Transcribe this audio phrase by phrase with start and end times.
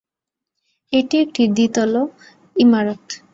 [0.93, 1.93] এটি একটি দ্বিতল
[2.55, 3.03] ইমারত।